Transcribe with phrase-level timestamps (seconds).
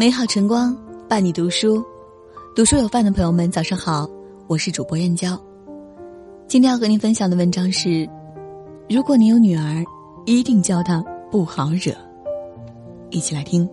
[0.00, 0.74] 美好晨光
[1.06, 1.84] 伴你读书，
[2.56, 4.08] 读书有饭的朋友们，早上好，
[4.46, 5.38] 我是主播燕娇。
[6.48, 8.08] 今天要和您分享的文章是：
[8.88, 9.84] 如果你有女儿，
[10.24, 11.92] 一定教她不好惹。
[13.10, 13.68] 一起来听。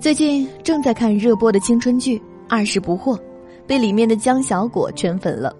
[0.00, 3.16] 最近正在看热播的青春剧《二十不惑》，
[3.64, 5.54] 被里面的江小果圈粉了。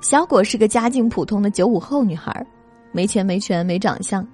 [0.00, 2.46] 小果是个家境普通的九五后女孩，
[2.92, 4.24] 没钱没权没长相。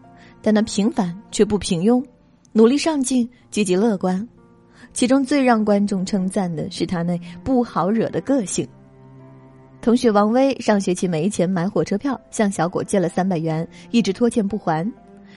[0.43, 2.05] 但他平凡却不平庸，
[2.53, 4.27] 努力上进，积极乐观。
[4.93, 8.67] 其中最让观众称赞的是他那不好惹的个性。
[9.83, 14.91] 同学王威上学期没钱买火车票，向小果借了三百元，一直拖欠不还。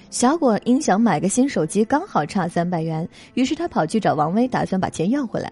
[0.09, 5.51] 小果因想买个新手机，刚好差三百元，于是他跑去找王威，打算把钱要回来。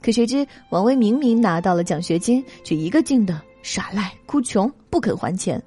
[0.00, 5.60] 可谁知王威明明拿到了奖学金，却一个劲的耍赖、哭穷，不肯还钱。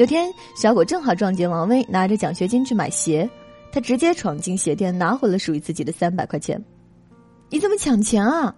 [0.00, 3.28] 有天，小果正好撞见王威拿着奖学金去买鞋，
[3.70, 6.58] 他直接闯进鞋店，拿回了属于自己的三百块钱。
[7.50, 8.56] 你怎么抢钱啊？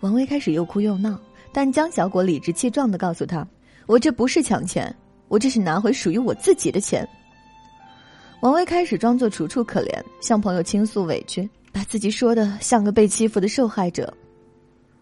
[0.00, 1.18] 王威开始又哭又闹，
[1.50, 3.42] 但江小果理直气壮的告诉他
[3.88, 4.94] ：“我这不是抢钱，
[5.28, 7.08] 我这是拿回属于我自己的钱。”
[8.42, 14.12] 王威开始装作楚楚可怜，向朋友倾诉委屈，把自己说的像个被欺负的受害者。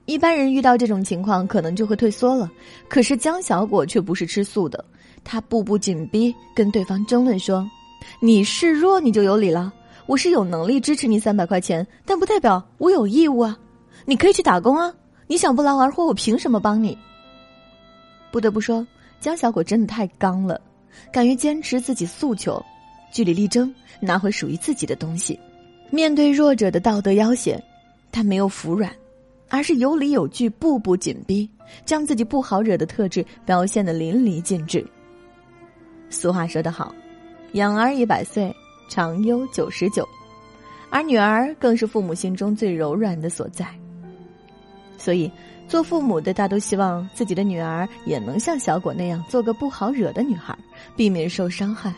[0.05, 2.49] 一般人遇到这种情况，可能就会退缩了，
[2.89, 4.85] 可是江小果却不是吃素的。
[5.31, 7.71] 他步步紧逼，跟对方争论说
[8.19, 9.71] ：“你示弱，你就有理了。
[10.07, 13.55] 我是有能力支持你三百块钱，但不代表我有义务啊。
[14.07, 14.91] 你可以去打工啊，
[15.27, 16.97] 你想不劳而获，我凭什么帮你？”
[18.33, 18.87] 不得不说，
[19.21, 20.59] 江小果真的太刚了，
[21.13, 22.65] 敢于坚持自己诉求，
[23.13, 25.39] 据理力争，拿回属于自己的东西。
[25.91, 27.63] 面对弱者的道德要挟，
[28.11, 28.91] 他没有服软，
[29.51, 31.47] 而是有理有据，步步紧逼，
[31.85, 34.83] 将自己不好惹的特质表现的淋漓尽致。
[36.11, 36.95] 俗话说得好，
[37.53, 38.55] 养儿一百岁，
[38.89, 40.09] 长忧九十九，
[40.91, 43.67] 而女儿更是父母心中最柔软的所在。
[44.97, 45.31] 所以，
[45.69, 50.57] 做父母的大都希望自己的女儿也能像小果那样做个不好惹的女孩，
[50.97, 51.93] 避免受伤害。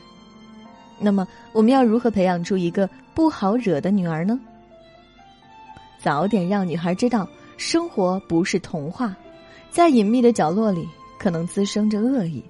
[0.99, 4.39] 那么，我们要如何培养出一个不好惹的女儿呢？
[6.03, 9.17] 早点让女孩知道，生活不是童话，
[9.71, 10.87] 在隐秘的角落里
[11.19, 12.45] 可能滋生着恶意。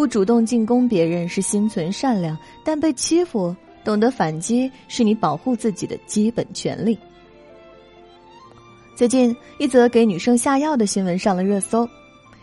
[0.00, 2.34] 不主动进攻别人是心存善良，
[2.64, 6.98] 但被欺负懂得反击是你保护自己的基本权利。
[8.96, 11.86] 最近一则给女生下药的新闻上了热搜，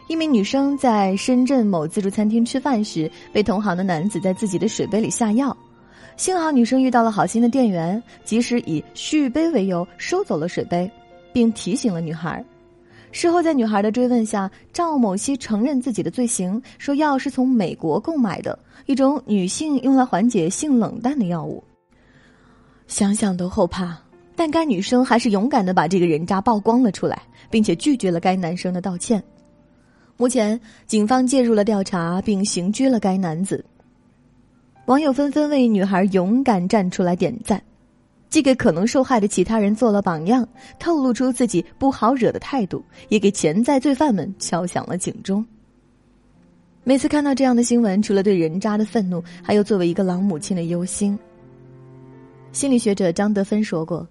[0.08, 5.58] 一名女生在深圳某自助餐厅吃饭时，被同行的男子在自己的水杯里下药，
[6.16, 10.88] 幸好女生遇到了好心的店员，及时以续杯为由收走了水杯，
[11.34, 12.46] 并提醒了女孩。
[13.20, 21.64] 事后，在女孩的追问下，赵某熙承认自己的罪行，说药是从美国购买的，一种女性用来缓解性冷淡的药物。
[22.86, 23.98] 想想都后怕，
[24.36, 27.20] 但该女生还是勇敢的把这个人渣曝光了出来，
[27.50, 29.24] 并且拒绝了该男生的道歉。
[30.16, 33.66] 目前，警方介入了调查，并刑拘了该男子。
[34.86, 37.60] 网友纷纷为女孩勇敢站出来点赞。
[38.30, 40.48] 既给可能受害的其他人做了榜样，
[40.80, 45.46] 透露出自己不好惹的态度，也给潜在罪犯们敲响了警钟。
[46.84, 51.18] 每次看到这样的新闻，除了对人渣的愤怒，还有作为一个老母亲的忧心。
[52.52, 54.08] 心理学者张德芬说过，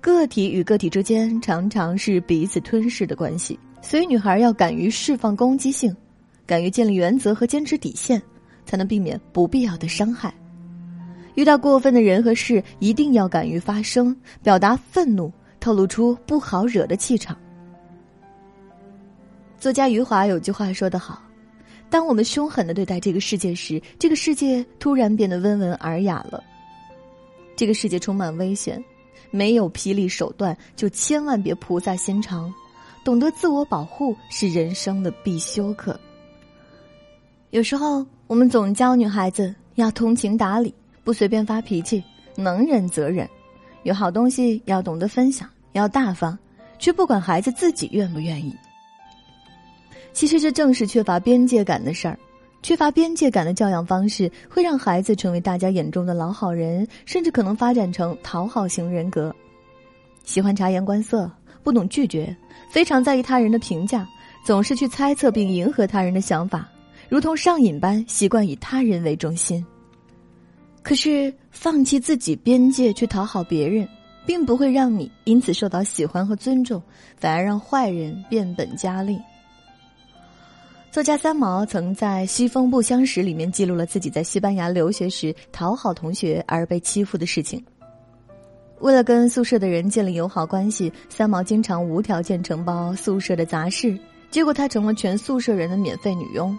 [0.00, 5.94] 个体与个体之间常常是彼此吞噬的关系，所以女孩要敢于释放攻击性，
[6.46, 8.20] 敢于建立原则和坚持底线，
[8.66, 10.34] 才能避免不必要的伤害。
[11.34, 17.36] 遇到过分的人和事，一定要敢于发声，表达愤怒，透露出不好惹的气场。
[19.58, 21.22] 作家余华有句话说得好
[21.90, 26.42] ：“当我们凶狠的对待这个世界时，这个世界突然变得温文尔雅了。”
[27.56, 28.82] 这个世界充满危险，
[29.30, 32.52] 没有霹雳手段，就千万别菩萨心肠。
[33.04, 35.98] 懂得自我保护是人生的必修课。
[37.50, 40.74] 有时候，我们总教女孩子要通情达理。
[41.04, 42.02] 不随便发脾气，
[42.34, 43.28] 能忍则忍，
[43.82, 46.36] 有好东西要懂得分享，要大方，
[46.78, 48.52] 却不管孩子自己愿不愿意。
[50.12, 52.18] 其实这正是缺乏边界感的事儿，
[52.62, 59.34] 缺乏边界感的教养方式会让孩子成为大家眼中的老好人，甚至可能发展成讨好型人格，
[60.24, 61.30] 喜欢察言观色，
[61.62, 62.34] 不懂拒绝，
[62.70, 64.08] 非常在意他人的评价，
[64.44, 66.66] 总是去猜测并迎合他人的想法，
[67.08, 69.64] 如同上瘾般习惯以他人为中心。
[70.84, 73.88] 可是，放弃自己边界去讨好别人，
[74.26, 76.80] 并不会让你因此受到喜欢和尊重，
[77.16, 79.18] 反而让坏人变本加厉。
[80.92, 87.64] 作家三毛曾在《西风不相识》里面记录了自己在西班牙留学时讨好同学而被欺负的事情。
[88.80, 93.98] 为了跟宿舍的人建立友好关系，三毛经常无条件承包宿舍的杂事，
[94.30, 96.56] 结果他成了全宿舍人的免费女佣。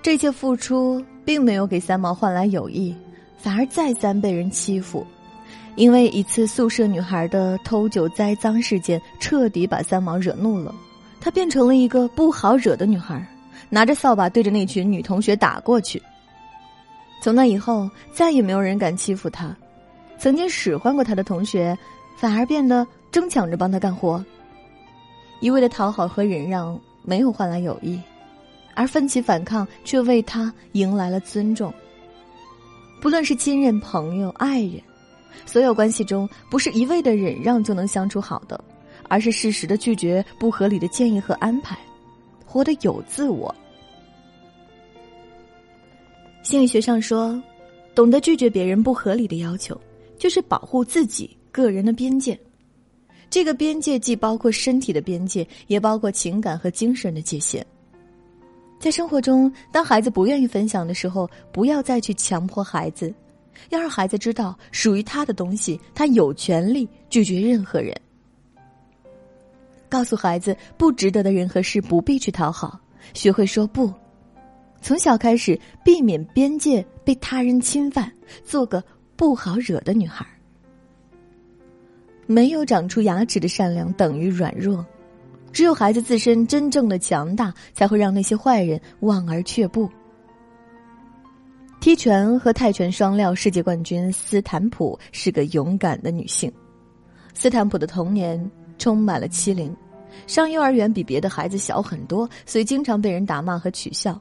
[0.00, 2.94] 这些付出并没有给三毛换来友谊，
[3.42, 5.06] 反而再三被人欺负。
[5.76, 10.74] 因为一次宿舍女孩的偷酒栽赃事件，彻底把三毛惹怒了，
[11.20, 13.24] 她变成了一个不好惹的女孩。
[13.72, 16.02] 拿着扫把对着那群女同学打过去。
[17.22, 19.54] 从那以后，再也没有人敢欺负他。
[20.18, 21.76] 曾经使唤过他的同学，
[22.16, 24.24] 反而变得争抢着帮他干活。
[25.38, 28.00] 一味的讨好和忍让没有换来友谊，
[28.74, 31.72] 而奋起反抗却为他迎来了尊重。
[33.00, 34.80] 不论是亲人、朋友、爱人，
[35.46, 38.62] 所有关系中，不是一味的忍让就能相处好的，
[39.08, 41.78] 而是适时的拒绝不合理的建议和安排。
[42.44, 43.54] 活得有自我。
[46.42, 47.40] 心理学上说，
[47.94, 49.80] 懂得拒绝别人不合理的要求，
[50.18, 52.38] 就是保护自己个人的边界。
[53.30, 57.64] 这个边界既包括身体的边界，也包括情感和精神的界限。
[58.80, 63.14] 在生活中，当孩子不愿意分享的时候，不要再去强迫孩子，
[63.68, 67.94] 要让孩子知道属于他的东西，他有权利拒绝任何人。
[69.86, 72.80] 告诉孩子，不值得的人和事不必去讨好，
[73.12, 73.92] 学会说不。
[74.80, 78.10] 从小开始，避免边界被他人侵犯，
[78.42, 78.82] 做个
[79.14, 80.26] 不好惹的女孩。
[82.26, 84.86] 没有长出牙齿的善良等于软弱，
[85.52, 89.88] 只有孩子自身真正的强大，才会让那些坏人望而却步。
[91.80, 96.52] 踢拳和泰拳双料世界冠军斯坦普是个勇敢的女性。
[97.34, 98.50] 斯坦普的童年。
[98.80, 99.76] 充满了欺凌，
[100.26, 104.18] 上幼儿园比别的孩子小很多，所以经常被人打骂和取笑。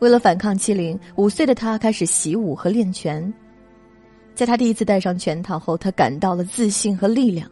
[0.00, 3.32] 为了反抗欺凌，五岁的她开始习武和练拳。
[4.34, 7.48] 在他第一次戴上拳套后，他感到了自信和力量，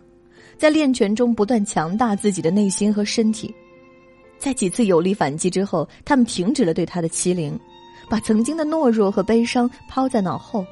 [0.56, 3.54] 在练拳中不断强大自己的内心和身体。
[4.38, 7.58] 在几次有力反击之后，他们停止了对他的欺凌，
[8.08, 10.64] 把曾经的懦弱和悲伤抛在脑后，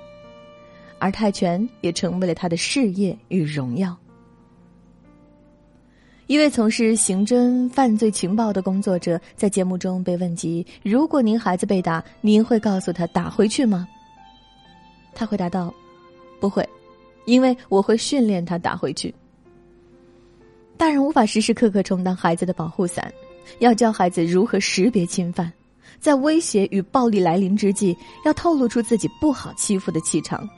[0.98, 3.96] 而泰拳也成为了他的事业与荣耀。
[6.26, 13.86] 一位从事刑侦犯罪情报的工作者在节目中被问及：“如果您孩子被打，您会告诉他打回去吗？”
[15.14, 15.72] 他回答道
[16.40, 16.66] ：“不会，
[17.26, 19.14] 因为我会训练他打回去。”
[20.76, 23.12] 大人无法时时刻刻充当孩子的保护伞，
[23.60, 25.52] 要教孩子如何识别侵犯，
[26.00, 30.48] 在威胁与暴力来临之际，要透露出自己不好欺负的气场。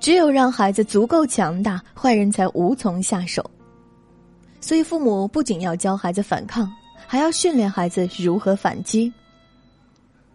[0.00, 3.48] 只有让孩子足够强大，坏人才无从下手。
[4.60, 6.70] 所以，父母不仅要教孩子反抗，
[7.06, 9.10] 还要训练孩子如何反击。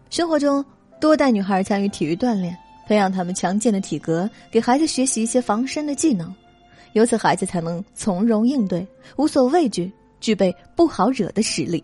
[0.08, 0.64] 生活中，
[1.00, 2.56] 多带女孩参与体育锻炼，
[2.88, 6.34] 培养他们强健的体格，给孩子学习一些防身的技能，
[6.92, 9.90] 由此孩子才能从容应对，无所畏惧，
[10.20, 11.82] 具备不好惹的实力。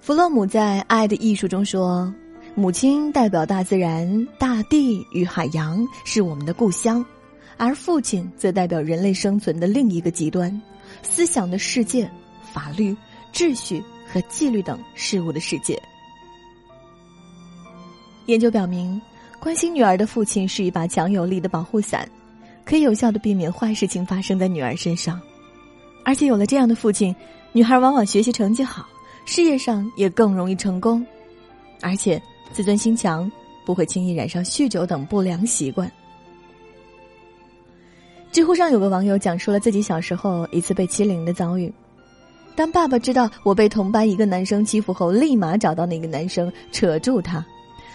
[0.00, 2.12] 弗洛姆在《爱的艺术》中说
[2.54, 7.04] ：“母亲代表大自然，大地与海洋是我们的故乡。”
[7.58, 10.60] 而父亲则代表人类生存的另一个极端，
[11.02, 12.10] 思想的世界、
[12.42, 12.96] 法律、
[13.32, 15.80] 秩序和纪律等事物的世界。
[18.26, 19.00] 研究表明，
[19.38, 22.08] 关心女儿的父亲是一把强有力的保护伞，
[22.64, 25.20] 可以有效的避免坏事情发生在女儿身上。
[26.04, 27.14] 而且有了这样的父亲，
[27.52, 28.88] 女孩往往学习成绩好，
[29.24, 31.04] 事业上也更容易成功，
[31.80, 32.20] 而且
[32.52, 33.30] 自尊心强，
[33.64, 35.90] 不会轻易染上酗酒等不良习惯。
[38.32, 41.72] 知乎上有个网友讲述了自己小时候一次被欺凌的遭遇。
[42.56, 47.44] 当爸爸知道我被同班一个男生欺负后，立马找到那个男生，扯住他，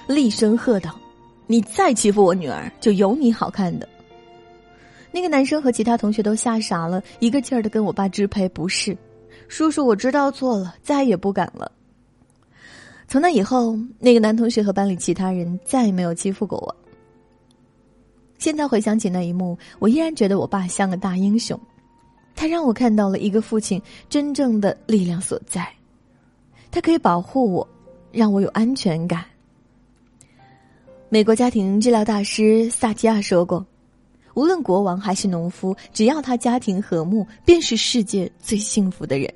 [0.07, 0.95] 厉声喝道
[1.45, 3.89] ：“你再欺负我女儿，就有你好看的。”
[5.11, 8.95] 那个男生和其他同学都吓傻了，一个劲儿的跟我爸支赔不是。
[9.47, 11.71] 叔叔，我知道错了，再也不敢了。
[13.07, 16.75] 从那以后，那个男同学和班里其他人再也没有欺负过我。
[18.37, 21.57] 现在回想起那一幕，我依然觉得我爸像个大英雄，
[22.35, 25.67] 他让我看到了一个父亲真正的力量所在，
[26.69, 27.67] 他可以保护我，
[28.11, 29.23] 让我有安全感。
[31.07, 33.65] 美国家庭治疗大师萨提亚说过
[34.37, 39.33] ：“无论国王还是农夫，只要他家庭和睦，便是世界最幸福的人。”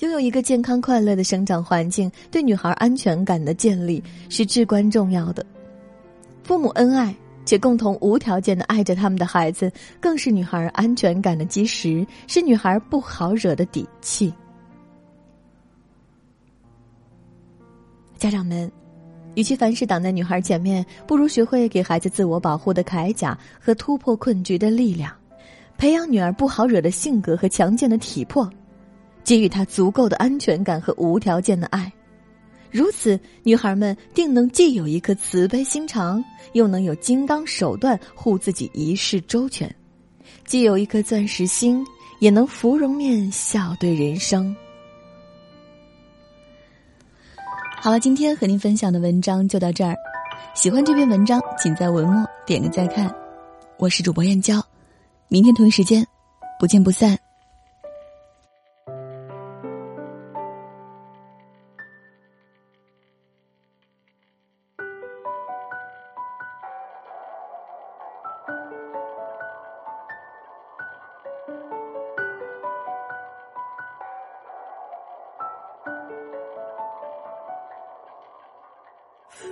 [0.00, 5.44] 拥有一个健康快乐的生长环境，对女孩安全感的建立是至关重要的。
[6.42, 7.14] 父母恩爱。
[7.46, 14.32] 且共同无条件的爱着他们的孩子，更是女孩安全感的基石，是女孩不好惹的底气。
[18.18, 18.70] 家长们，
[19.40, 25.10] 与其凡事挡在女孩前面，不如学会给孩子自我保护的铠甲和突破困局的力量，
[25.78, 28.46] 培养女儿不好惹的性格和强健的体魄，
[29.24, 31.90] 给予她足够的安全感和无条件的爱。
[32.70, 39.66] 如此，女孩们定能既有一颗慈悲心肠，又能有金刚手段护自己一世周全；
[40.44, 41.82] 既有一颗钻石心，
[42.18, 44.54] 也能芙蓉面笑对人生。
[47.82, 49.96] 好了，今天和您分享的文章就到这儿。
[50.54, 53.10] 喜欢这篇文章，请在文末点个再看。
[53.78, 54.62] 我是主播燕娇，
[55.28, 56.06] 明天同一时间，
[56.58, 57.18] 不见不散。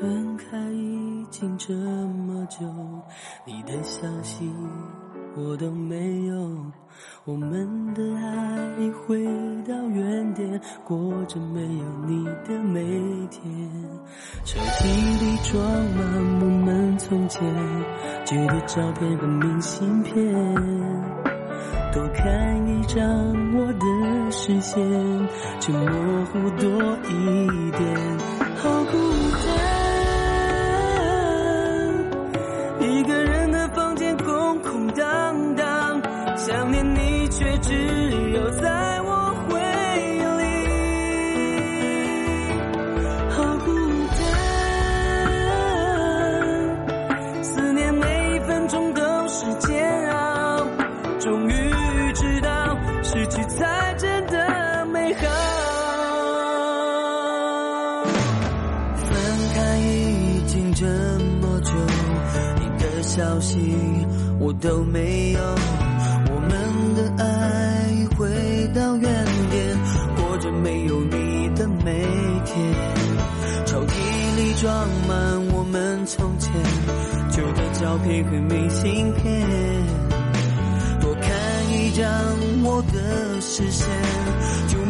[0.00, 2.64] 分开已经这么久，
[3.44, 4.48] 你的消息
[5.36, 6.56] 我都没有。
[7.24, 9.24] 我们的爱回
[9.66, 12.80] 到原点，过着没有你的每
[13.28, 13.42] 天。
[14.44, 14.84] 抽屉
[15.20, 17.42] 里装满我们从前
[18.24, 20.14] 旧的照片和明信片，
[21.92, 23.04] 多看一张
[23.54, 24.80] 我的视线
[25.58, 26.68] 就模糊多
[27.08, 28.18] 一点，
[28.56, 28.92] 好孤
[29.44, 29.77] 单。
[64.60, 65.40] 都没有，
[66.34, 66.50] 我们
[66.96, 68.26] 的爱回
[68.74, 69.78] 到原点，
[70.16, 72.02] 过着没有你的每
[72.44, 72.74] 天。
[73.66, 76.52] 抽屉里装满我们从前
[77.30, 79.46] 旧的照片和明信片，
[81.00, 81.30] 多看
[81.70, 82.04] 一张
[82.64, 83.86] 我的视线
[84.66, 84.87] 就。